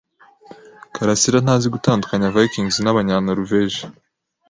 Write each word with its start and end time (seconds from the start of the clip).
karasira 0.95 1.37
ntazi 1.45 1.67
gutandukanya 1.73 2.33
Vikings 2.35 2.75
n'Abanyanoruveje. 2.81 3.81